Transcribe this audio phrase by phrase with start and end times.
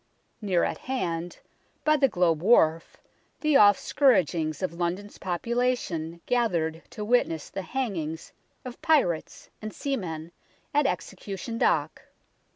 [0.41, 1.37] Near at hand,
[1.83, 2.97] by the Globe Wharf,
[3.41, 8.33] the off scour ings of London's population gathered to witness the hangings
[8.65, 10.31] of pirates and seamen
[10.73, 12.01] at Execution Dock.